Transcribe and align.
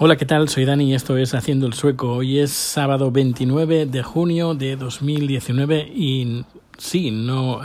Hola, 0.00 0.14
¿qué 0.14 0.26
tal? 0.26 0.48
Soy 0.48 0.64
Dani 0.64 0.84
y 0.84 0.94
esto 0.94 1.16
es 1.16 1.34
Haciendo 1.34 1.66
el 1.66 1.72
Sueco. 1.72 2.12
Hoy 2.12 2.38
es 2.38 2.52
sábado 2.52 3.10
29 3.10 3.86
de 3.86 4.04
junio 4.04 4.54
de 4.54 4.76
2019 4.76 5.90
y 5.92 6.44
sí, 6.76 7.10
no 7.10 7.60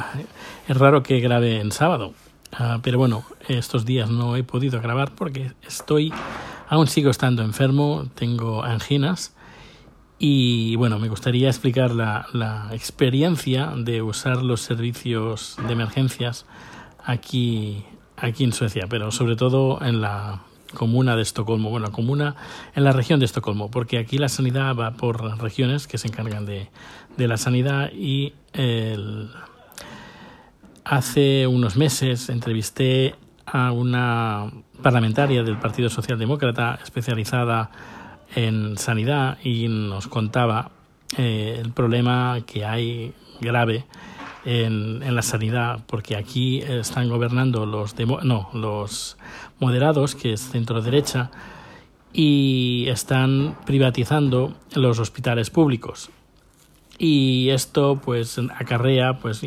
es 0.68 0.76
raro 0.76 1.04
que 1.04 1.20
grabe 1.20 1.60
en 1.60 1.72
sábado, 1.72 2.16
uh, 2.60 2.80
pero 2.82 2.98
bueno, 2.98 3.24
estos 3.48 3.86
días 3.86 4.10
no 4.10 4.36
he 4.36 4.44
podido 4.44 4.82
grabar 4.82 5.12
porque 5.14 5.52
estoy, 5.62 6.12
aún 6.68 6.88
sigo 6.88 7.12
estando 7.12 7.44
enfermo, 7.44 8.08
tengo 8.16 8.64
anginas 8.64 9.36
y 10.18 10.76
bueno, 10.78 10.98
me 10.98 11.10
gustaría 11.10 11.50
explicar 11.50 11.92
la, 11.92 12.26
la 12.34 12.70
experiencia 12.72 13.74
de 13.78 14.02
usar 14.02 14.42
los 14.42 14.62
servicios 14.62 15.56
de 15.68 15.74
emergencias 15.74 16.48
aquí, 17.06 17.86
aquí 18.18 18.44
en 18.44 18.54
Suecia, 18.54 18.88
pero 18.90 19.12
sobre 19.12 19.36
todo 19.36 19.80
en 19.84 20.02
la 20.02 20.42
comuna 20.74 21.16
de 21.16 21.22
Estocolmo, 21.22 21.70
bueno, 21.70 21.92
comuna 21.92 22.36
en 22.76 22.84
la 22.84 22.92
región 22.92 23.20
de 23.20 23.26
Estocolmo, 23.26 23.70
porque 23.72 23.98
aquí 23.98 24.18
la 24.18 24.30
sanidad 24.30 24.76
va 24.76 24.92
por 24.92 25.40
regiones 25.40 25.88
que 25.88 25.98
se 25.98 26.08
encargan 26.08 26.46
de, 26.46 26.70
de 27.18 27.28
la 27.28 27.38
sanidad 27.38 27.92
y 27.94 28.34
hace 30.84 31.48
unos 31.48 31.76
meses 31.78 32.30
entrevisté 32.30 33.16
a 33.46 33.72
una 33.72 34.52
parlamentaria 34.82 35.44
del 35.44 35.58
Partido 35.58 35.90
Socialdemócrata 35.90 36.80
especializada 36.84 37.72
en 38.36 38.78
sanidad 38.78 39.38
y 39.44 39.68
nos 39.68 40.08
contaba 40.08 40.72
eh, 41.18 41.60
el 41.60 41.72
problema 41.72 42.40
que 42.46 42.66
hay 42.66 43.14
grave 43.40 43.86
en, 44.46 45.16
la 45.16 45.22
sanidad, 45.22 45.80
porque 45.88 46.16
aquí 46.16 46.60
están 46.60 47.10
gobernando 47.10 47.66
los, 47.66 47.96
demo, 47.96 48.20
no, 48.22 48.50
los 48.54 49.18
moderados, 49.60 50.16
que 50.16 50.34
es 50.34 50.42
centro 50.42 50.82
derecha, 50.82 51.32
y 52.12 52.86
están 52.90 53.58
privatizando 53.66 54.54
los 54.76 55.00
hospitales 55.00 55.50
públicos. 55.50 56.10
Y 57.00 57.50
esto 57.50 58.00
pues 58.04 58.40
acarrea 58.56 59.18
pues 59.18 59.42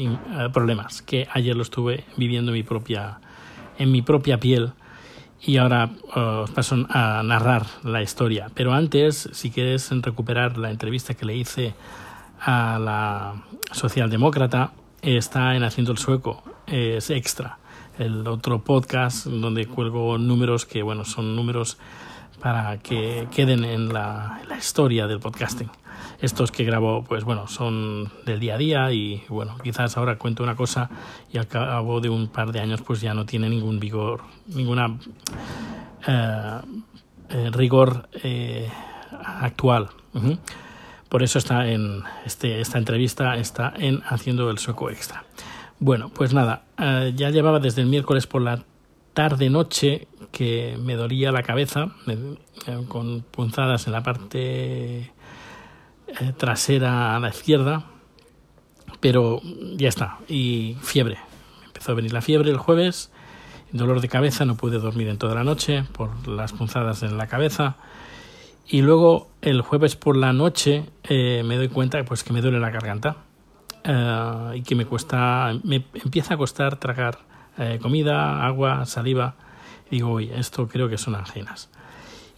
problemas 0.53 1.00
que 1.00 1.28
ayer 1.33 1.56
lo 1.56 1.62
estuve 1.62 2.05
viviendo 2.16 2.50
en 2.50 2.55
mi 2.55 2.62
propia 2.64 3.20
en 3.78 3.92
mi 3.92 4.03
propia 4.03 4.41
piel 4.41 4.72
y 5.41 5.58
ahora 5.58 5.91
uh, 6.16 6.42
os 6.44 6.50
paso 6.50 6.86
a 6.88 7.22
narrar 7.22 7.66
la 7.84 8.03
historia. 8.03 8.50
Pero 8.55 8.72
antes, 8.72 9.28
si 9.33 9.50
quieres 9.50 9.91
recuperar 10.03 10.58
la 10.58 10.70
entrevista 10.70 11.14
que 11.14 11.27
le 11.27 11.36
hice 11.36 11.75
a 12.41 12.78
la 12.78 13.44
socialdemócrata, 13.72 14.72
está 15.15 15.55
en 15.55 15.62
Haciendo 15.62 15.93
el 15.93 15.99
Sueco, 15.99 16.43
es 16.67 17.11
extra. 17.11 17.59
El 17.97 18.27
otro 18.27 18.62
podcast 18.65 19.27
donde 19.27 19.67
cuelgo 19.67 20.19
números 20.19 20.67
que, 20.67 20.83
bueno, 20.83 21.05
son 21.05 21.37
números 21.37 21.79
para 22.41 22.79
que 22.79 23.29
queden 23.31 23.65
en 23.65 23.93
la, 23.93 24.41
historia 24.59 25.07
del 25.07 25.21
podcasting. 25.21 25.71
Estos 26.21 26.51
que 26.51 26.65
grabo, 26.65 27.05
pues 27.05 27.25
bueno, 27.25 27.47
son 27.47 28.11
del 28.25 28.41
día 28.41 28.55
a 28.55 28.59
día 28.59 28.93
y 28.93 29.23
bueno, 29.29 29.57
quizás 29.62 29.97
ahora 29.97 30.19
cuento 30.19 30.43
una 30.43 30.57
cosa 30.57 30.91
y 31.33 31.39
al 31.39 31.47
cabo 31.47 32.01
de 32.01 32.09
un 32.09 32.29
par 32.29 32.51
de 32.53 32.61
años 32.61 32.83
pues 32.83 33.01
ya 33.01 33.15
no 33.15 33.27
tiene 33.27 33.49
ningún 33.49 33.79
vigor, 33.79 34.23
ninguna 34.49 34.99
eh, 36.07 36.61
eh, 37.29 37.51
rigor 37.53 38.09
eh, 38.23 38.69
actual. 39.25 39.89
Por 41.17 41.22
eso 41.22 41.39
está 41.39 41.67
en 41.67 42.03
este, 42.27 42.61
esta 42.61 42.77
entrevista, 42.77 43.36
está 43.39 43.72
en 43.75 44.03
Haciendo 44.06 44.50
el 44.50 44.59
Sueco 44.59 44.91
Extra. 44.91 45.25
Bueno, 45.78 46.11
pues 46.11 46.34
nada, 46.34 46.64
uh, 46.78 47.09
ya 47.09 47.31
llevaba 47.31 47.59
desde 47.59 47.81
el 47.81 47.89
miércoles 47.89 48.27
por 48.27 48.42
la 48.42 48.64
tarde-noche 49.14 50.09
que 50.31 50.77
me 50.78 50.94
dolía 50.94 51.33
la 51.33 51.42
cabeza 51.42 51.89
eh, 52.06 52.37
con 52.89 53.22
punzadas 53.22 53.87
en 53.87 53.94
la 53.94 54.03
parte 54.03 54.98
eh, 54.98 55.12
trasera 56.37 57.17
a 57.17 57.19
la 57.19 57.31
izquierda, 57.31 57.87
pero 59.00 59.41
ya 59.75 59.89
está, 59.89 60.19
y 60.28 60.77
fiebre. 60.83 61.16
Empezó 61.65 61.93
a 61.93 61.94
venir 61.94 62.12
la 62.12 62.21
fiebre 62.21 62.50
el 62.50 62.59
jueves, 62.59 63.10
dolor 63.72 64.03
de 64.03 64.09
cabeza, 64.09 64.44
no 64.44 64.59
pude 64.59 64.78
dormir 64.78 65.09
en 65.09 65.16
toda 65.16 65.34
la 65.34 65.44
noche 65.44 65.83
por 65.93 66.28
las 66.28 66.53
punzadas 66.53 67.03
en 67.03 67.16
la 67.16 67.27
cabeza 67.27 67.78
y 68.69 68.82
luego 68.82 69.28
el 69.43 69.60
jueves 69.60 69.97
por 69.97 70.16
la 70.16 70.32
noche 70.32 70.84
eh, 71.04 71.43
me 71.44 71.56
doy 71.56 71.69
cuenta 71.69 72.03
pues 72.04 72.25
que 72.25 72.32
me 72.32 72.41
duele 72.41 72.59
la 72.59 72.71
garganta 72.71 73.16
uh, 73.87 74.54
y 74.54 74.62
que 74.62 74.75
me 74.75 74.87
cuesta 74.87 75.53
me 75.62 75.84
empieza 75.94 76.34
a 76.34 76.37
costar 76.37 76.77
tragar 76.77 77.19
eh, 77.59 77.78
comida 77.81 78.44
agua 78.44 78.84
saliva. 78.87 79.34
Digo 79.91 80.15
uy 80.15 80.31
esto 80.34 80.66
creo 80.66 80.88
que 80.88 80.99
son 80.99 81.15
anginas 81.15 81.71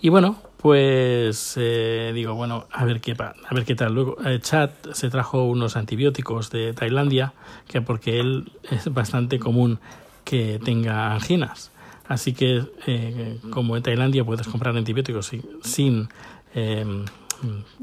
y 0.00 0.11
bueno 0.11 0.37
pues 0.59 1.55
eh, 1.56 2.12
digo 2.15 2.34
bueno 2.34 2.66
a 2.71 2.84
ver 2.84 3.00
qué 3.00 3.16
a 3.19 3.55
ver 3.55 3.65
qué 3.65 3.75
tal 3.75 3.95
luego 3.95 4.16
eh, 4.25 4.39
Chad 4.41 4.71
se 4.93 5.10
trajo 5.10 5.45
unos 5.45 5.77
antibióticos 5.77 6.50
de 6.50 6.72
Tailandia 6.72 7.33
que 7.66 7.81
porque 7.81 8.21
él 8.21 8.53
es 8.71 8.93
bastante 8.93 9.39
común 9.39 9.81
que 10.25 10.60
tenga 10.62 11.12
anginas 11.15 11.72
Así 12.09 12.33
que, 12.33 12.65
eh, 12.87 13.39
como 13.51 13.77
en 13.77 13.83
Tailandia 13.83 14.25
puedes 14.25 14.49
comprar 14.49 14.77
antibióticos 14.77 15.31
sin, 15.63 16.09
eh, 16.55 17.05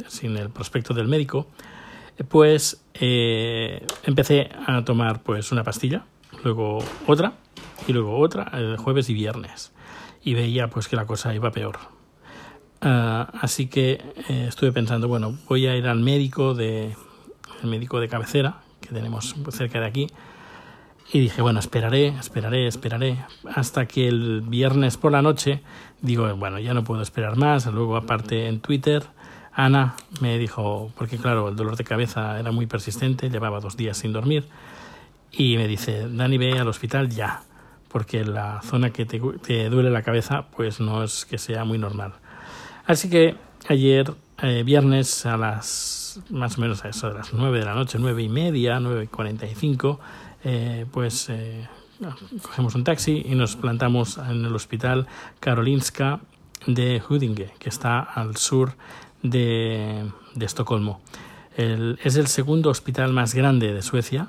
sin 0.08 0.38
el 0.38 0.50
prospecto 0.50 0.94
del 0.94 1.08
médico, 1.08 1.48
pues 2.28 2.84
eh, 2.94 3.86
empecé 4.04 4.50
a 4.66 4.84
tomar 4.84 5.22
pues 5.22 5.52
una 5.52 5.64
pastilla, 5.64 6.06
luego 6.44 6.80
otra 7.08 7.34
y 7.88 7.94
luego 7.94 8.18
otra 8.18 8.50
el 8.54 8.78
jueves 8.78 9.10
y 9.10 9.14
viernes 9.14 9.74
y 10.24 10.34
veía 10.34 10.70
pues 10.70 10.88
que 10.88 10.96
la 10.96 11.06
cosa 11.06 11.34
iba 11.34 11.52
peor. 11.52 11.78
Uh, 12.82 13.26
así 13.42 13.68
que 13.68 14.02
eh, 14.30 14.46
estuve 14.48 14.72
pensando, 14.72 15.08
bueno, 15.08 15.38
voy 15.48 15.66
a 15.68 15.76
ir 15.76 15.88
al 15.88 16.00
médico 16.00 16.54
de 16.54 16.96
el 17.64 17.70
médico 17.70 18.00
de 18.00 18.08
cabecera 18.08 18.62
que 18.82 18.90
tenemos 18.90 19.36
cerca 19.50 19.80
de 19.80 19.86
aquí 19.86 20.08
y 21.12 21.20
dije, 21.20 21.42
bueno, 21.42 21.60
esperaré, 21.60 22.08
esperaré, 22.08 22.68
esperaré, 22.68 23.26
hasta 23.54 23.86
que 23.86 24.08
el 24.08 24.42
viernes 24.42 24.98
por 24.98 25.12
la 25.12 25.22
noche 25.22 25.62
digo, 26.02 26.34
bueno, 26.36 26.60
ya 26.60 26.74
no 26.74 26.84
puedo 26.84 27.02
esperar 27.02 27.38
más. 27.38 27.66
Luego, 27.68 27.96
aparte, 27.96 28.48
en 28.48 28.60
Twitter, 28.60 29.04
Ana 29.54 29.96
me 30.20 30.38
dijo, 30.38 30.92
porque 30.98 31.18
claro, 31.18 31.50
el 31.50 31.56
dolor 31.56 31.78
de 31.78 31.84
cabeza 31.84 32.40
era 32.40 32.52
muy 32.52 32.66
persistente, 32.66 33.30
llevaba 33.30 33.60
dos 33.60 33.78
días 33.78 33.98
sin 33.98 34.14
dormir, 34.14 34.48
y 35.32 35.58
me 35.58 35.68
dice, 35.68 36.08
Dani, 36.10 36.38
ve 36.38 36.60
al 36.60 36.68
hospital 36.68 37.10
ya, 37.10 37.44
porque 37.88 38.26
la 38.26 38.62
zona 38.64 38.90
que 38.90 39.06
te, 39.06 39.20
te 39.42 39.70
duele 39.70 39.90
la 39.90 40.02
cabeza, 40.02 40.48
pues 40.56 40.80
no 40.80 41.04
es 41.04 41.26
que 41.26 41.38
sea 41.38 41.66
muy 41.66 41.78
normal. 41.78 42.14
Así 42.86 43.10
que 43.10 43.36
ayer, 43.68 44.14
eh, 44.42 44.64
viernes, 44.64 45.26
a 45.26 45.38
las 45.38 46.22
más 46.30 46.58
o 46.58 46.62
menos 46.62 46.86
a 46.86 46.90
eso 46.90 47.10
de 47.10 47.16
las 47.16 47.34
nueve 47.34 47.60
de 47.60 47.66
la 47.66 47.74
noche, 47.74 47.98
nueve 48.00 48.24
y 48.24 48.30
media, 48.30 48.80
nueve 48.80 49.04
y 49.04 49.08
cuarenta 49.08 49.46
y 49.46 49.56
cinco, 49.56 50.00
eh, 50.46 50.86
pues 50.92 51.28
eh, 51.30 51.68
cogemos 52.42 52.76
un 52.76 52.86
taxi 52.86 53.24
y 53.26 53.36
nos 53.36 53.58
plantamos 53.58 54.18
en 54.18 54.46
el 54.46 54.56
hospital 54.56 55.08
Karolinska 55.42 56.22
de 56.66 57.02
Huddinge, 57.08 57.52
que 57.60 57.68
está 57.68 58.00
al 58.00 58.38
sur 58.38 58.78
de, 59.22 60.10
de 60.34 60.46
Estocolmo. 60.46 61.02
Es 61.58 62.16
el 62.16 62.28
segundo 62.28 62.70
hospital 62.70 63.14
más 63.14 63.34
grande 63.34 63.74
de 63.74 63.82
Suecia, 63.82 64.28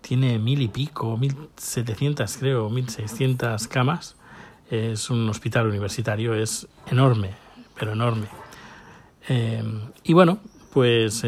tiene 0.00 0.38
mil 0.38 0.62
y 0.62 0.68
pico, 0.68 1.16
mil 1.16 1.36
setecientas 1.56 2.36
creo, 2.38 2.70
mil 2.70 2.88
seiscientas 2.88 3.68
camas. 3.68 4.16
Es 4.70 5.10
un 5.10 5.28
hospital 5.28 5.66
universitario, 5.66 6.34
es 6.34 6.68
enorme, 6.86 7.32
pero 7.78 7.92
enorme. 7.92 8.26
Eh, 9.28 9.62
y 10.04 10.12
bueno, 10.12 10.38
pues 10.72 11.22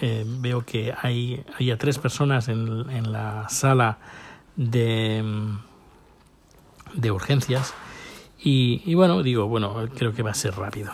eh, 0.00 0.24
veo 0.26 0.64
que 0.64 0.94
hay, 1.00 1.44
hay 1.58 1.70
a 1.70 1.78
tres 1.78 1.98
personas 1.98 2.48
en, 2.48 2.88
en 2.90 3.12
la 3.12 3.48
sala 3.48 3.98
de, 4.56 5.24
de 6.94 7.10
urgencias 7.10 7.74
y, 8.40 8.82
y, 8.84 8.94
bueno, 8.94 9.22
digo, 9.22 9.48
bueno, 9.48 9.74
creo 9.96 10.14
que 10.14 10.22
va 10.22 10.30
a 10.30 10.34
ser 10.34 10.54
rápido, 10.54 10.92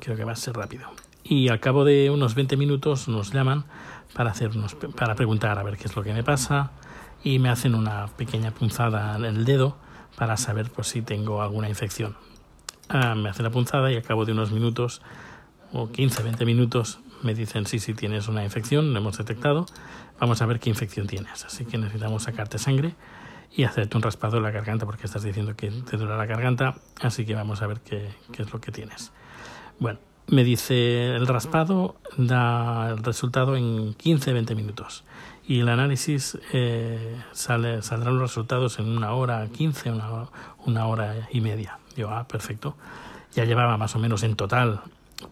creo 0.00 0.16
que 0.16 0.24
va 0.24 0.32
a 0.32 0.36
ser 0.36 0.54
rápido. 0.54 0.88
Y 1.22 1.48
al 1.48 1.60
cabo 1.60 1.84
de 1.84 2.10
unos 2.10 2.34
20 2.34 2.56
minutos 2.56 3.08
nos 3.08 3.32
llaman 3.32 3.64
para, 4.14 4.30
hacernos, 4.30 4.74
para 4.74 5.14
preguntar 5.14 5.58
a 5.58 5.62
ver 5.62 5.76
qué 5.76 5.84
es 5.84 5.96
lo 5.96 6.02
que 6.02 6.14
me 6.14 6.22
pasa 6.22 6.70
y 7.22 7.38
me 7.38 7.50
hacen 7.50 7.74
una 7.74 8.06
pequeña 8.16 8.52
punzada 8.52 9.16
en 9.16 9.24
el 9.24 9.44
dedo 9.44 9.76
para 10.16 10.36
saber 10.36 10.70
pues, 10.70 10.88
si 10.88 11.02
tengo 11.02 11.42
alguna 11.42 11.68
infección. 11.68 12.16
Ah, 12.88 13.14
me 13.14 13.28
hacen 13.28 13.44
la 13.44 13.50
punzada 13.50 13.92
y 13.92 13.96
al 13.96 14.02
cabo 14.02 14.24
de 14.24 14.32
unos 14.32 14.52
minutos 14.52 15.02
o 15.72 15.90
15, 15.90 16.22
20 16.22 16.46
minutos 16.46 17.00
me 17.22 17.34
dicen 17.34 17.66
sí, 17.66 17.78
sí 17.78 17.94
tienes 17.94 18.28
una 18.28 18.44
infección, 18.44 18.92
lo 18.92 18.98
hemos 18.98 19.18
detectado, 19.18 19.66
vamos 20.20 20.42
a 20.42 20.46
ver 20.46 20.60
qué 20.60 20.70
infección 20.70 21.06
tienes. 21.06 21.44
Así 21.44 21.64
que 21.64 21.78
necesitamos 21.78 22.24
sacarte 22.24 22.58
sangre 22.58 22.94
y 23.54 23.64
hacerte 23.64 23.96
un 23.96 24.02
raspado 24.02 24.36
en 24.36 24.42
la 24.42 24.50
garganta 24.50 24.86
porque 24.86 25.06
estás 25.06 25.22
diciendo 25.22 25.54
que 25.56 25.70
te 25.70 25.96
duele 25.96 26.16
la 26.16 26.26
garganta, 26.26 26.76
así 27.00 27.24
que 27.24 27.34
vamos 27.34 27.62
a 27.62 27.66
ver 27.66 27.80
qué, 27.80 28.08
qué 28.32 28.42
es 28.42 28.52
lo 28.52 28.60
que 28.60 28.72
tienes. 28.72 29.12
Bueno, 29.78 29.98
me 30.28 30.42
dice 30.42 31.14
el 31.14 31.26
raspado 31.26 31.96
da 32.16 32.90
el 32.90 32.98
resultado 32.98 33.56
en 33.56 33.94
15-20 33.94 34.56
minutos 34.56 35.04
y 35.46 35.60
el 35.60 35.68
análisis 35.68 36.36
eh, 36.52 37.16
sale, 37.32 37.82
saldrán 37.82 38.18
los 38.18 38.30
resultados 38.30 38.78
en 38.80 38.88
una 38.88 39.12
hora 39.12 39.46
15, 39.46 39.92
una, 39.92 40.28
una 40.64 40.86
hora 40.86 41.28
y 41.30 41.40
media. 41.40 41.78
Yo, 41.96 42.10
ah, 42.10 42.26
perfecto. 42.26 42.76
ya 43.34 43.44
llevaba 43.44 43.76
más 43.76 43.94
o 43.94 44.00
menos 44.00 44.24
en 44.24 44.34
total 44.34 44.80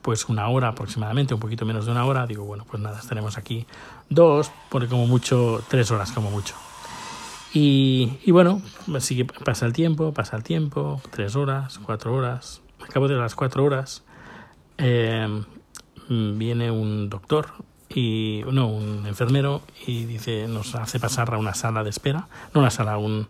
pues 0.03 0.29
una 0.29 0.49
hora 0.49 0.69
aproximadamente, 0.69 1.35
un 1.35 1.41
poquito 1.41 1.65
menos 1.65 1.87
de 1.87 1.93
una 1.93 2.05
hora, 2.05 2.27
digo, 2.27 2.45
bueno, 2.45 2.65
pues 2.69 2.83
nada, 2.83 2.99
estaremos 2.99 3.37
aquí 3.37 3.67
dos, 4.09 4.51
porque 4.71 4.89
como 4.89 5.07
mucho, 5.07 5.63
tres 5.69 5.91
horas 5.91 6.13
como 6.13 6.31
mucho. 6.31 6.55
Y, 7.53 8.19
y 8.25 8.33
bueno, 8.33 8.61
así 8.97 9.17
que 9.17 9.25
pasa 9.25 9.67
el 9.67 9.73
tiempo, 9.73 10.13
pasa 10.13 10.37
el 10.37 10.43
tiempo, 10.43 11.01
tres 11.11 11.37
horas, 11.37 11.79
cuatro 11.79 12.15
horas. 12.15 12.63
Al 12.81 12.89
cabo 12.89 13.07
de 13.09 13.15
las 13.15 13.35
cuatro 13.35 13.65
horas 13.65 14.03
eh, 14.79 15.43
viene 16.09 16.71
un 16.71 17.09
doctor 17.09 17.53
y 17.89 18.43
no 18.51 18.67
un 18.67 19.07
enfermero 19.07 19.63
y 19.87 20.05
dice 20.05 20.49
nos 20.49 20.75
hace 20.75 20.99
pasar 20.99 21.33
a 21.33 21.39
una 21.39 21.55
sala 21.55 21.85
de 21.85 21.91
espera, 21.91 22.29
no 22.53 22.61
una 22.61 22.71
sala, 22.71 22.95
a, 22.95 22.99
un, 22.99 23.29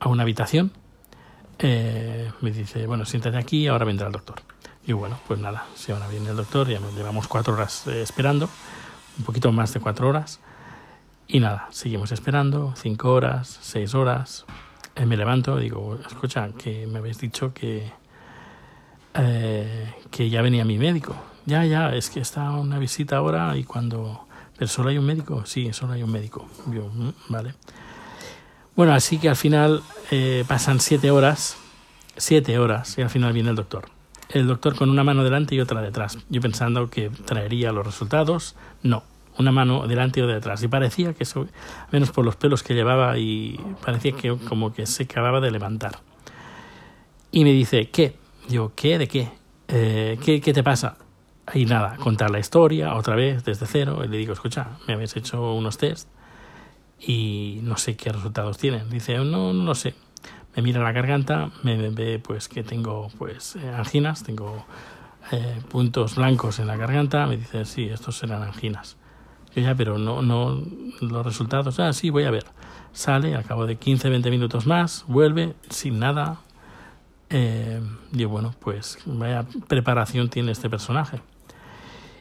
a 0.00 0.08
una 0.08 0.22
habitación. 0.24 0.72
Eh, 1.60 2.30
me 2.40 2.50
dice 2.50 2.86
bueno 2.86 3.04
siéntate 3.04 3.36
aquí, 3.36 3.68
ahora 3.68 3.84
vendrá 3.84 4.08
el 4.08 4.12
doctor. 4.12 4.42
Y 4.88 4.94
bueno, 4.94 5.18
pues 5.26 5.38
nada, 5.38 5.66
si 5.74 5.92
ahora 5.92 6.08
viene 6.08 6.30
el 6.30 6.36
doctor, 6.36 6.66
ya 6.66 6.80
llevamos 6.96 7.28
cuatro 7.28 7.52
horas 7.52 7.86
eh, 7.88 8.00
esperando, 8.00 8.48
un 9.18 9.24
poquito 9.26 9.52
más 9.52 9.74
de 9.74 9.80
cuatro 9.80 10.08
horas. 10.08 10.40
Y 11.26 11.40
nada, 11.40 11.68
seguimos 11.70 12.10
esperando, 12.10 12.72
cinco 12.74 13.12
horas, 13.12 13.58
seis 13.60 13.94
horas. 13.94 14.46
Eh, 14.96 15.04
me 15.04 15.18
levanto, 15.18 15.58
digo, 15.58 15.98
escucha, 16.08 16.48
que 16.56 16.86
me 16.86 17.00
habéis 17.00 17.18
dicho 17.18 17.52
que, 17.52 17.92
eh, 19.12 19.94
que 20.10 20.30
ya 20.30 20.40
venía 20.40 20.64
mi 20.64 20.78
médico. 20.78 21.14
Ya, 21.44 21.66
ya, 21.66 21.94
es 21.94 22.08
que 22.08 22.20
está 22.20 22.50
una 22.52 22.78
visita 22.78 23.18
ahora 23.18 23.58
y 23.58 23.64
cuando... 23.64 24.26
¿Pero 24.56 24.68
solo 24.68 24.88
hay 24.88 24.96
un 24.96 25.04
médico? 25.04 25.44
Sí, 25.44 25.70
solo 25.74 25.92
hay 25.92 26.02
un 26.02 26.10
médico. 26.10 26.48
Yo, 26.72 26.88
mm, 26.88 27.10
vale. 27.28 27.54
Bueno, 28.74 28.94
así 28.94 29.18
que 29.18 29.28
al 29.28 29.36
final 29.36 29.82
pasan 30.46 30.80
siete 30.80 31.10
horas, 31.10 31.58
siete 32.16 32.58
horas, 32.58 32.96
y 32.96 33.02
al 33.02 33.10
final 33.10 33.34
viene 33.34 33.50
el 33.50 33.56
doctor 33.56 33.97
el 34.30 34.46
doctor 34.46 34.74
con 34.76 34.90
una 34.90 35.04
mano 35.04 35.24
delante 35.24 35.54
y 35.54 35.60
otra 35.60 35.80
detrás. 35.80 36.18
Yo 36.28 36.40
pensando 36.40 36.90
que 36.90 37.10
traería 37.10 37.72
los 37.72 37.86
resultados, 37.86 38.56
no, 38.82 39.02
una 39.38 39.52
mano 39.52 39.86
delante 39.86 40.20
y 40.20 40.22
otra 40.22 40.34
detrás. 40.34 40.62
Y 40.62 40.68
parecía 40.68 41.14
que 41.14 41.24
eso, 41.24 41.46
menos 41.90 42.10
por 42.10 42.24
los 42.24 42.36
pelos 42.36 42.62
que 42.62 42.74
llevaba, 42.74 43.18
y 43.18 43.58
parecía 43.84 44.12
que 44.12 44.36
como 44.36 44.72
que 44.72 44.86
se 44.86 45.04
acababa 45.04 45.40
de 45.40 45.50
levantar. 45.50 45.98
Y 47.30 47.44
me 47.44 47.52
dice, 47.52 47.90
¿qué? 47.90 48.16
Yo, 48.48 48.72
¿qué? 48.74 48.98
¿De 48.98 49.08
qué? 49.08 49.30
Eh, 49.68 50.18
¿qué, 50.24 50.40
¿Qué 50.40 50.52
te 50.52 50.62
pasa? 50.62 50.96
Y 51.54 51.64
nada, 51.64 51.96
contar 51.96 52.30
la 52.30 52.38
historia 52.38 52.94
otra 52.94 53.14
vez 53.14 53.44
desde 53.44 53.66
cero. 53.66 54.02
Y 54.04 54.08
le 54.08 54.18
digo, 54.18 54.32
escucha, 54.32 54.78
me 54.86 54.94
habéis 54.94 55.16
hecho 55.16 55.54
unos 55.54 55.78
test 55.78 56.08
y 57.00 57.60
no 57.62 57.76
sé 57.76 57.96
qué 57.96 58.12
resultados 58.12 58.58
tienen. 58.58 58.90
Dice, 58.90 59.16
no, 59.18 59.52
no 59.52 59.64
lo 59.64 59.74
sé 59.74 59.94
me 60.58 60.62
mira 60.62 60.82
la 60.82 60.90
garganta, 60.90 61.50
me 61.62 61.76
ve 61.90 62.18
pues 62.18 62.48
que 62.48 62.64
tengo 62.64 63.08
pues 63.16 63.54
eh, 63.54 63.70
anginas, 63.70 64.24
tengo 64.24 64.66
eh, 65.30 65.60
puntos 65.70 66.16
blancos 66.16 66.58
en 66.58 66.66
la 66.66 66.76
garganta, 66.76 67.26
me 67.26 67.36
dice, 67.36 67.64
sí, 67.64 67.84
estos 67.84 68.18
serán 68.18 68.42
anginas. 68.42 68.96
Yo 69.54 69.62
ya, 69.62 69.76
pero 69.76 69.98
no, 69.98 70.20
no, 70.20 70.60
los 71.00 71.24
resultados, 71.24 71.78
ah, 71.78 71.92
sí, 71.92 72.10
voy 72.10 72.24
a 72.24 72.32
ver. 72.32 72.44
Sale, 72.92 73.36
al 73.36 73.44
cabo 73.44 73.66
de 73.66 73.76
15, 73.76 74.08
20 74.08 74.30
minutos 74.30 74.66
más, 74.66 75.04
vuelve 75.06 75.54
sin 75.70 76.00
nada. 76.00 76.40
Eh, 77.30 77.80
y 78.12 78.24
bueno, 78.24 78.52
pues 78.58 78.98
vaya 79.06 79.44
preparación 79.68 80.28
tiene 80.28 80.50
este 80.50 80.68
personaje. 80.68 81.20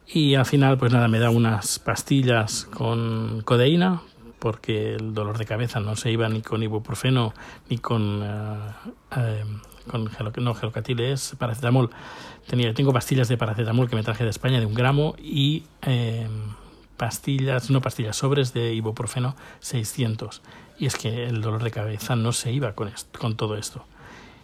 Y 0.05 0.35
al 0.35 0.45
final, 0.45 0.77
pues 0.77 0.93
nada, 0.93 1.07
me 1.07 1.17
da 1.17 1.31
unas 1.31 1.79
pastillas 1.79 2.65
con 2.65 3.41
codeína 3.41 4.01
porque 4.39 4.95
el 4.95 5.13
dolor 5.13 5.37
de 5.37 5.45
cabeza 5.45 5.79
no 5.79 5.95
se 5.95 6.11
iba 6.11 6.29
ni 6.29 6.41
con 6.41 6.63
ibuprofeno 6.63 7.33
ni 7.69 7.77
con, 7.77 8.21
uh, 8.21 9.89
con 9.89 10.09
no, 10.37 10.53
gelocatil 10.53 10.99
es 10.99 11.35
paracetamol. 11.37 11.89
Tenía, 12.47 12.73
tengo 12.73 12.93
pastillas 12.93 13.27
de 13.27 13.37
paracetamol 13.37 13.89
que 13.89 13.95
me 13.95 14.03
traje 14.03 14.23
de 14.23 14.29
España 14.29 14.59
de 14.59 14.65
un 14.65 14.73
gramo 14.73 15.15
y 15.17 15.63
eh, 15.81 16.27
pastillas, 16.97 17.69
no 17.69 17.81
pastillas, 17.81 18.15
sobres 18.15 18.53
de 18.53 18.73
ibuprofeno 18.73 19.35
600. 19.59 20.41
Y 20.79 20.85
es 20.85 20.95
que 20.95 21.25
el 21.25 21.41
dolor 21.41 21.63
de 21.63 21.71
cabeza 21.71 22.15
no 22.15 22.31
se 22.31 22.51
iba 22.51 22.73
con, 22.73 22.87
esto, 22.87 23.19
con 23.19 23.35
todo 23.35 23.57
esto. 23.57 23.85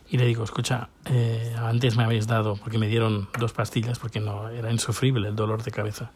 Y 0.10 0.18
le 0.18 0.25
digo, 0.25 0.44
escucha, 0.44 0.90
eh, 1.06 1.56
antes 1.57 1.95
me 1.95 2.04
habéis 2.04 2.28
dado, 2.28 2.56
porque 2.57 2.78
me 2.78 2.88
dieron 2.88 3.30
dos 3.40 3.54
pastillas, 3.54 4.00
porque 4.00 4.19
no 4.19 4.50
era 4.50 4.72
insufrible 4.72 5.30
el 5.30 5.36
dolor 5.36 5.63
de 5.63 5.72
cabeza, 5.72 6.12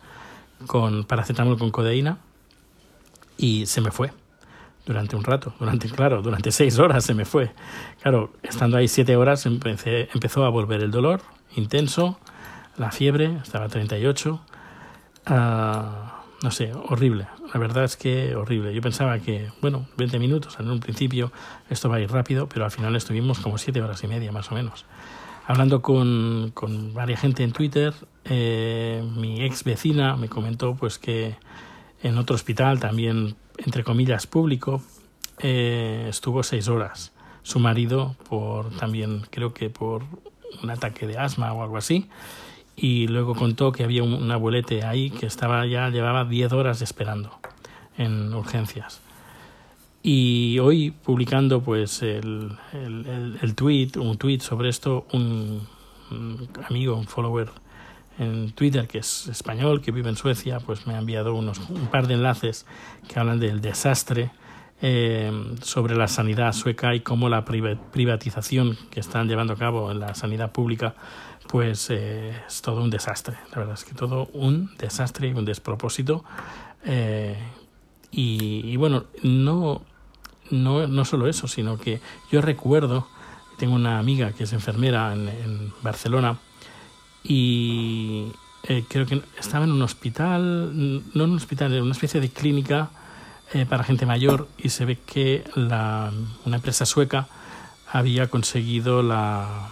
con 0.67 1.03
paracetamol 1.03 1.57
con 1.57 1.71
codeína, 1.71 2.19
y 3.37 3.65
se 3.65 3.81
me 3.81 3.91
fue 3.91 4.11
durante 4.85 5.15
un 5.15 5.23
rato, 5.23 5.53
durante, 5.59 5.89
claro, 5.89 6.21
durante 6.21 6.51
seis 6.51 6.79
horas 6.79 7.03
se 7.03 7.13
me 7.13 7.25
fue. 7.25 7.51
Claro, 8.01 8.31
estando 8.41 8.77
ahí 8.77 8.87
siete 8.87 9.15
horas 9.17 9.45
empecé, 9.45 10.09
empezó 10.13 10.45
a 10.45 10.49
volver 10.49 10.81
el 10.81 10.91
dolor 10.91 11.21
intenso, 11.55 12.17
la 12.77 12.91
fiebre, 12.91 13.37
estaba 13.43 13.65
a 13.65 13.69
38, 13.69 14.41
ah, 15.25 16.23
no 16.41 16.51
sé, 16.51 16.71
horrible. 16.73 17.27
La 17.53 17.59
verdad 17.59 17.83
es 17.83 17.97
que 17.97 18.35
horrible. 18.35 18.73
Yo 18.73 18.81
pensaba 18.81 19.19
que, 19.19 19.49
bueno, 19.61 19.87
20 19.97 20.19
minutos 20.19 20.57
en 20.59 20.69
un 20.69 20.79
principio 20.79 21.31
esto 21.69 21.89
va 21.89 21.97
a 21.97 21.99
ir 21.99 22.11
rápido, 22.11 22.47
pero 22.47 22.65
al 22.65 22.71
final 22.71 22.95
estuvimos 22.95 23.39
como 23.39 23.57
siete 23.57 23.81
horas 23.81 24.03
y 24.03 24.07
media 24.07 24.31
más 24.31 24.51
o 24.51 24.55
menos. 24.55 24.85
Hablando 25.47 25.81
con, 25.81 26.51
con 26.53 26.93
varias 26.93 27.21
gente 27.21 27.43
en 27.43 27.53
Twitter, 27.53 27.93
eh, 28.25 29.03
mi 29.15 29.41
ex 29.43 29.63
vecina 29.63 30.15
me 30.17 30.27
comentó 30.27 30.75
pues 30.75 30.99
que 30.99 31.37
en 32.03 32.17
otro 32.17 32.35
hospital, 32.35 32.79
también 32.79 33.35
entre 33.57 33.83
comillas 33.83 34.27
público, 34.27 34.81
eh, 35.39 36.07
estuvo 36.09 36.43
seis 36.43 36.67
horas. 36.67 37.13
Su 37.43 37.59
marido, 37.59 38.15
por 38.29 38.69
también 38.77 39.21
creo 39.29 39.53
que 39.53 39.69
por 39.69 40.03
un 40.61 40.69
ataque 40.69 41.07
de 41.07 41.17
asma 41.17 41.53
o 41.53 41.63
algo 41.63 41.77
así, 41.77 42.09
y 42.75 43.07
luego 43.07 43.35
contó 43.35 43.71
que 43.71 43.83
había 43.83 44.03
un, 44.03 44.29
abuelete 44.31 44.83
ahí 44.83 45.09
que 45.09 45.25
estaba 45.25 45.65
ya 45.65 45.89
llevaba 45.89 46.25
diez 46.25 46.51
horas 46.51 46.81
esperando 46.81 47.31
en 47.97 48.33
urgencias. 48.33 49.01
Y 50.03 50.59
hoy 50.59 50.91
publicando 50.91 51.61
pues 51.61 52.01
el, 52.01 52.51
el, 52.73 53.39
el, 53.41 53.55
tweet, 53.55 53.91
un 53.97 54.17
tweet 54.17 54.39
sobre 54.39 54.69
esto, 54.69 55.05
un 55.11 55.67
amigo, 56.69 56.95
un 56.95 57.07
follower 57.07 57.49
en 58.19 58.51
Twitter, 58.51 58.87
que 58.87 58.99
es 58.99 59.27
español, 59.27 59.81
que 59.81 59.91
vive 59.91 60.09
en 60.09 60.15
Suecia, 60.15 60.59
pues 60.59 60.87
me 60.87 60.95
ha 60.95 60.99
enviado 60.99 61.33
unos, 61.35 61.59
un 61.69 61.87
par 61.87 62.07
de 62.07 62.15
enlaces 62.15 62.65
que 63.07 63.19
hablan 63.19 63.39
del 63.39 63.61
desastre 63.61 64.31
eh, 64.81 65.31
sobre 65.61 65.95
la 65.95 66.07
sanidad 66.07 66.53
sueca 66.53 66.93
y 66.93 66.99
cómo 66.99 67.29
la 67.29 67.45
privatización 67.45 68.77
que 68.91 68.99
están 68.99 69.27
llevando 69.27 69.53
a 69.53 69.57
cabo 69.57 69.91
en 69.91 69.99
la 69.99 70.13
sanidad 70.13 70.51
pública 70.51 70.93
pues 71.47 71.89
eh, 71.89 72.35
es 72.47 72.61
todo 72.61 72.83
un 72.83 72.89
desastre. 72.89 73.37
La 73.51 73.59
verdad 73.59 73.73
es 73.73 73.85
que 73.85 73.93
todo 73.93 74.27
un 74.33 74.75
desastre 74.77 75.33
un 75.33 75.45
despropósito. 75.45 76.23
Eh, 76.83 77.37
y, 78.11 78.75
bueno, 78.77 79.05
no, 79.21 79.81
no, 80.49 80.87
no 80.87 81.05
solo 81.05 81.27
eso, 81.27 81.47
sino 81.47 81.77
que 81.77 81.99
yo 82.31 82.41
recuerdo, 82.41 83.07
tengo 83.57 83.75
una 83.75 83.99
amiga 83.99 84.31
que 84.31 84.45
es 84.45 84.53
enfermera 84.53 85.13
en, 85.13 85.27
en 85.27 85.73
Barcelona, 85.83 86.39
y 87.27 88.31
eh, 88.63 88.85
creo 88.87 89.05
que 89.05 89.21
estaba 89.37 89.65
en 89.65 89.71
un 89.71 89.81
hospital, 89.81 90.71
no 91.13 91.23
en 91.23 91.29
un 91.29 91.35
hospital, 91.35 91.73
en 91.73 91.83
una 91.83 91.91
especie 91.91 92.21
de 92.21 92.29
clínica 92.29 92.89
eh, 93.53 93.65
para 93.65 93.83
gente 93.83 94.05
mayor 94.05 94.47
y 94.57 94.69
se 94.69 94.85
ve 94.85 94.97
que 95.05 95.43
la, 95.55 96.11
una 96.45 96.55
empresa 96.55 96.85
sueca 96.85 97.27
había 97.91 98.27
conseguido 98.27 99.03
la, 99.03 99.69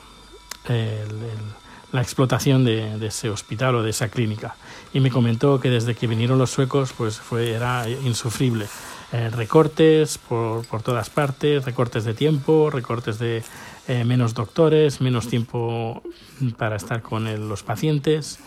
la 0.68 2.02
explotación 2.02 2.66
de, 2.66 2.98
de, 2.98 3.08
ese 3.08 3.30
hospital 3.30 3.76
o 3.76 3.84
de 3.84 3.90
esa 3.90 4.10
clínica. 4.10 4.56
Y 4.94 5.00
me 5.00 5.12
comentó 5.12 5.60
que 5.60 5.70
desde 5.70 5.96
que 5.96 6.08
vinieron 6.08 6.38
los 6.38 6.52
suecos 6.52 6.94
pues 6.96 7.20
fue 7.20 7.52
era 7.52 7.90
insufrible 7.90 8.68
eh, 9.12 9.30
recortes 9.30 10.18
por, 10.18 10.66
por 10.66 10.82
todas 10.82 11.10
partes 11.10 11.64
recortes 11.66 12.06
de 12.06 12.14
tiempo 12.14 12.70
recortes 12.70 13.20
de 13.20 13.44
eh, 13.88 14.04
menos 14.04 14.34
doctores, 14.34 15.00
menos 15.00 15.28
tiempo 15.28 16.02
para 16.58 16.76
estar 16.76 17.04
con 17.04 17.48
los 17.48 17.62
pacientes, 17.62 18.40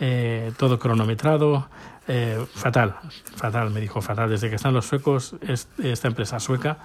eh, 0.00 0.52
todo 0.58 0.78
cronometrado. 0.78 1.68
Eh, 2.08 2.44
fatal, 2.54 2.96
fatal, 3.36 3.70
me 3.70 3.80
dijo 3.80 4.02
fatal. 4.02 4.28
Desde 4.28 4.50
que 4.50 4.56
están 4.56 4.74
los 4.74 4.84
suecos, 4.84 5.34
esta 5.82 6.08
empresa 6.08 6.38
sueca, 6.40 6.76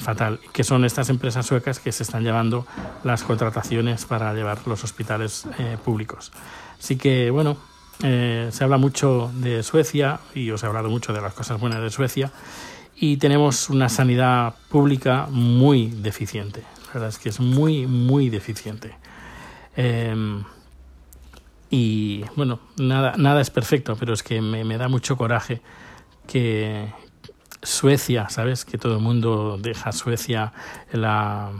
fatal. 0.00 0.38
Que 0.52 0.62
son 0.62 0.84
estas 0.84 1.08
empresas 1.08 1.46
suecas 1.46 1.80
que 1.80 1.92
se 1.92 2.02
están 2.02 2.24
llevando 2.24 2.66
las 3.04 3.22
contrataciones 3.22 4.04
para 4.04 4.34
llevar 4.34 4.58
los 4.66 4.84
hospitales 4.84 5.46
públicos. 5.82 6.30
Así 6.78 6.96
que, 6.96 7.30
bueno, 7.30 7.56
se 8.00 8.64
habla 8.64 8.78
mucho 8.78 9.30
de 9.34 9.62
Suecia 9.62 10.20
y 10.34 10.50
os 10.50 10.62
he 10.62 10.66
hablado 10.66 10.88
mucho 10.88 11.12
de 11.12 11.20
las 11.20 11.34
cosas 11.34 11.60
buenas 11.60 11.82
de 11.82 11.90
Suecia 11.90 12.32
y 12.96 13.16
tenemos 13.16 13.70
una 13.70 13.88
sanidad 13.88 14.54
pública 14.68 15.26
muy 15.30 15.86
deficiente. 15.88 16.62
La 16.88 16.94
verdad 16.94 17.08
es 17.08 17.18
que 17.18 17.30
es 17.30 17.40
muy, 17.40 17.86
muy 17.86 18.28
deficiente. 18.28 18.94
Em, 19.74 20.44
y 21.70 22.24
bueno, 22.36 22.60
nada, 22.76 23.14
nada 23.16 23.40
es 23.40 23.48
perfecto, 23.48 23.96
pero 23.96 24.12
es 24.12 24.22
que 24.22 24.42
me, 24.42 24.76
da 24.76 24.88
mucho 24.88 25.16
coraje 25.16 25.62
que 26.26 26.92
Suecia, 27.62 28.28
¿sabes? 28.28 28.64
Que 28.64 28.76
todo 28.76 28.96
el 28.96 29.02
mundo 29.02 29.56
deja 29.58 29.92
Suecia, 29.92 30.52
la, 30.92 31.52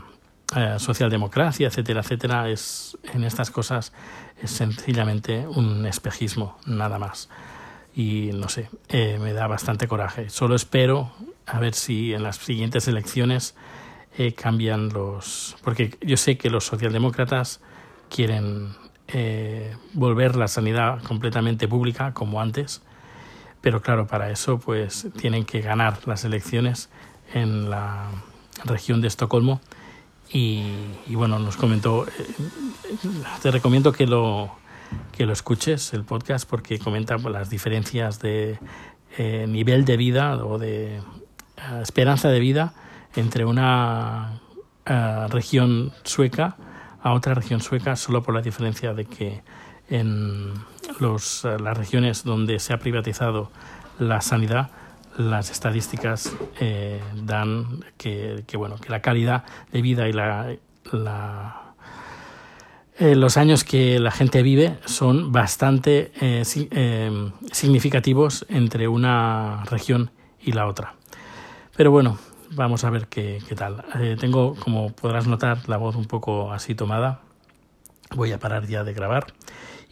eh, 0.57 0.77
socialdemocracia, 0.79 1.69
etcétera, 1.69 2.01
etcétera, 2.01 2.49
es 2.49 2.99
en 3.13 3.25
estas 3.25 3.51
cosas 3.51 3.93
es 4.43 4.51
sencillamente 4.51 5.47
un 5.47 5.87
espejismo, 5.87 6.57
nada 6.67 6.99
más. 6.99 7.29
Y 7.95 8.31
no 8.35 8.49
sé, 8.49 8.71
eh, 8.89 9.19
me 9.21 9.33
da 9.33 9.47
bastante 9.47 9.87
coraje. 9.87 10.31
Solo 10.31 10.55
espero 10.55 11.13
a 11.47 11.59
ver 11.59 11.75
si 11.75 12.15
en 12.15 12.23
las 12.23 12.37
siguientes 12.37 12.89
elecciones 12.89 13.55
eh, 14.17 14.33
cambian 14.35 14.89
los... 14.89 15.57
Porque 15.63 15.97
yo 16.01 16.17
sé 16.17 16.39
que 16.39 16.51
los 16.51 16.65
socialdemócratas 16.65 17.61
quieren 18.09 18.75
eh, 19.09 19.77
volver 19.93 20.37
la 20.37 20.49
sanidad 20.49 21.03
completamente 21.03 21.69
pública 21.69 22.15
como 22.15 22.41
antes, 22.41 22.83
pero 23.61 23.83
claro, 23.83 24.07
para 24.07 24.31
eso 24.31 24.59
pues 24.59 25.09
tienen 25.19 25.45
que 25.45 25.61
ganar 25.61 26.07
las 26.07 26.25
elecciones 26.25 26.91
en 27.35 27.71
la 27.71 28.09
región 28.65 29.01
de 29.01 29.09
Estocolmo 29.09 29.61
y, 30.33 31.15
bueno, 31.15 31.39
nos 31.39 31.57
comentó, 31.57 32.07
eh, 32.07 32.11
te 33.43 33.51
recomiendo 33.51 33.93
que 33.93 34.07
lo, 34.07 34.53
que 35.13 35.27
lo 35.27 35.33
escuches, 35.33 35.93
el 35.93 36.05
podcast, 36.05 36.49
porque 36.49 36.79
comenta 36.79 37.19
las 37.19 37.51
diferencias 37.51 38.21
de 38.21 38.59
eh, 39.19 39.47
nivel 39.49 39.85
de 39.85 39.97
vida 39.97 40.37
o 40.37 40.59
de 40.59 40.99
eh, 40.99 41.03
esperanza 41.83 42.29
de 42.29 42.41
vida 42.41 42.75
entre 43.17 43.45
una 43.45 44.41
región 45.29 45.93
sueca 46.03 46.57
a 47.03 47.13
otra 47.13 47.35
región 47.35 47.61
sueca, 47.61 47.95
solo 47.95 48.23
por 48.23 48.35
la 48.35 48.43
diferencia 48.43 48.93
de 48.93 49.05
que 49.05 49.43
en 49.89 50.53
los, 50.99 51.45
las 51.45 51.77
regiones 51.77 52.25
donde 52.25 52.59
se 52.59 52.73
ha 52.73 52.79
privatizado 52.79 53.51
la 53.99 54.21
sanidad, 54.21 54.71
las 55.21 55.51
estadísticas 55.51 56.33
eh, 56.59 57.01
dan 57.15 57.85
que, 57.97 58.45
bueno 58.55 58.77
que 58.77 58.89
la 58.89 59.01
calidad 59.01 59.45
de 59.73 59.83
vida 59.83 60.09
y 60.09 60.13
la, 60.13 60.57
la 60.93 61.75
eh, 62.99 63.15
los 63.15 63.37
años 63.37 63.65
que 63.65 63.99
la 63.99 64.11
gente 64.11 64.43
vive 64.43 64.79
son 64.85 65.33
bastante 65.33 66.13
eh, 66.21 66.43
significativos 67.53 68.47
entre 68.49 68.89
una 68.89 69.65
región 69.71 70.11
y 70.41 70.53
la 70.53 70.67
otra. 70.67 70.95
Pero 71.77 71.91
bueno, 71.91 72.19
vamos 72.51 72.85
a 72.85 72.91
ver 72.91 73.07
qué, 73.07 73.39
qué 73.49 73.55
tal. 73.55 73.85
tengo, 74.19 74.55
como 74.55 74.93
podrás 74.93 75.27
notar, 75.27 75.69
la 75.69 75.77
voz 75.77 75.97
un 75.97 76.07
poco 76.07 76.53
así 76.53 76.75
tomada. 76.75 77.21
Voy 78.15 78.33
a 78.33 78.39
parar 78.39 78.67
ya 78.67 78.85
de 78.85 78.93
grabar. 78.93 79.29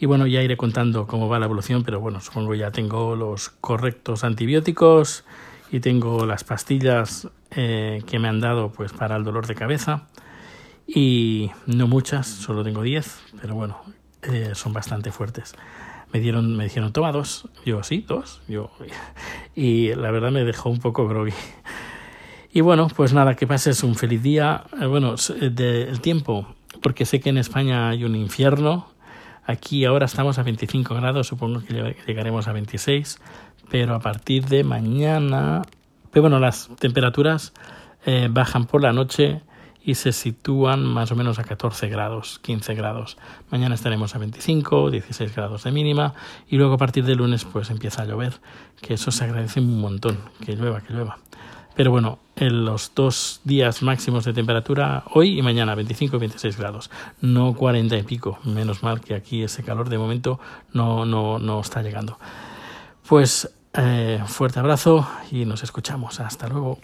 Y 0.00 0.06
bueno, 0.06 0.26
ya 0.28 0.42
iré 0.42 0.56
contando 0.56 1.08
cómo 1.08 1.28
va 1.28 1.40
la 1.40 1.46
evolución, 1.46 1.82
pero 1.82 1.98
bueno, 1.98 2.20
supongo 2.20 2.54
ya 2.54 2.70
tengo 2.70 3.16
los 3.16 3.48
correctos 3.48 4.22
antibióticos 4.22 5.24
y 5.72 5.80
tengo 5.80 6.24
las 6.24 6.44
pastillas 6.44 7.28
eh, 7.50 8.02
que 8.06 8.20
me 8.20 8.28
han 8.28 8.38
dado 8.38 8.70
pues 8.70 8.92
para 8.92 9.16
el 9.16 9.24
dolor 9.24 9.48
de 9.48 9.56
cabeza. 9.56 10.06
Y 10.86 11.50
no 11.66 11.88
muchas, 11.88 12.28
solo 12.28 12.62
tengo 12.62 12.82
10, 12.82 13.20
pero 13.40 13.56
bueno, 13.56 13.80
eh, 14.22 14.52
son 14.54 14.72
bastante 14.72 15.10
fuertes. 15.10 15.54
Me 16.12 16.20
dieron, 16.20 16.56
me 16.56 16.64
dijeron, 16.64 16.92
toma 16.92 17.10
dos. 17.10 17.48
Yo, 17.66 17.82
sí, 17.82 18.04
dos. 18.06 18.40
Yo, 18.46 18.70
y 19.56 19.94
la 19.94 20.12
verdad 20.12 20.30
me 20.30 20.44
dejó 20.44 20.70
un 20.70 20.78
poco 20.78 21.08
groggy. 21.08 21.34
Y 22.52 22.60
bueno, 22.60 22.86
pues 22.94 23.12
nada, 23.12 23.34
que 23.34 23.46
pases 23.46 23.82
un 23.82 23.96
feliz 23.96 24.22
día. 24.22 24.64
Eh, 24.80 24.86
bueno, 24.86 25.16
del 25.40 26.00
tiempo, 26.00 26.54
porque 26.80 27.04
sé 27.04 27.18
que 27.18 27.30
en 27.30 27.38
España 27.38 27.88
hay 27.88 28.04
un 28.04 28.14
infierno 28.14 28.97
Aquí 29.48 29.86
ahora 29.86 30.04
estamos 30.04 30.38
a 30.38 30.42
25 30.42 30.94
grados, 30.94 31.26
supongo 31.26 31.64
que 31.64 31.96
llegaremos 32.06 32.48
a 32.48 32.52
26, 32.52 33.18
pero 33.70 33.94
a 33.94 33.98
partir 33.98 34.44
de 34.44 34.62
mañana, 34.62 35.62
pero 36.10 36.24
bueno, 36.24 36.38
las 36.38 36.68
temperaturas 36.78 37.54
eh, 38.04 38.28
bajan 38.30 38.66
por 38.66 38.82
la 38.82 38.92
noche 38.92 39.40
y 39.82 39.94
se 39.94 40.12
sitúan 40.12 40.84
más 40.84 41.12
o 41.12 41.16
menos 41.16 41.38
a 41.38 41.44
14 41.44 41.88
grados, 41.88 42.40
15 42.40 42.74
grados. 42.74 43.16
Mañana 43.50 43.74
estaremos 43.74 44.14
a 44.14 44.18
25, 44.18 44.90
16 44.90 45.34
grados 45.34 45.64
de 45.64 45.72
mínima 45.72 46.12
y 46.46 46.58
luego 46.58 46.74
a 46.74 46.78
partir 46.78 47.06
de 47.06 47.14
lunes 47.14 47.46
pues 47.46 47.70
empieza 47.70 48.02
a 48.02 48.04
llover, 48.04 48.34
que 48.82 48.92
eso 48.92 49.10
se 49.10 49.24
agradece 49.24 49.60
un 49.60 49.80
montón, 49.80 50.18
que 50.44 50.56
llueva, 50.56 50.82
que 50.82 50.92
llueva. 50.92 51.16
Pero 51.78 51.92
bueno, 51.92 52.18
en 52.34 52.64
los 52.64 52.92
dos 52.96 53.40
días 53.44 53.82
máximos 53.82 54.24
de 54.24 54.32
temperatura, 54.32 55.04
hoy 55.12 55.38
y 55.38 55.42
mañana, 55.42 55.76
25 55.76 56.16
y 56.16 56.18
26 56.18 56.58
grados, 56.58 56.90
no 57.20 57.54
40 57.54 57.96
y 57.96 58.02
pico. 58.02 58.40
Menos 58.42 58.82
mal 58.82 59.00
que 59.00 59.14
aquí 59.14 59.44
ese 59.44 59.62
calor 59.62 59.88
de 59.88 59.96
momento 59.96 60.40
no, 60.72 61.04
no, 61.04 61.38
no 61.38 61.60
está 61.60 61.80
llegando. 61.80 62.18
Pues 63.08 63.54
eh, 63.74 64.20
fuerte 64.26 64.58
abrazo 64.58 65.08
y 65.30 65.44
nos 65.44 65.62
escuchamos. 65.62 66.18
Hasta 66.18 66.48
luego. 66.48 66.80